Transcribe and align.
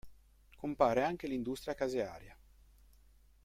Compare 0.55 1.03
anche 1.03 1.27
l'industria 1.27 1.75
casearia. 1.75 2.35